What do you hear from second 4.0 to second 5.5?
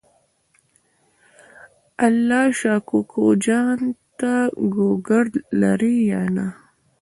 ته ګوګرد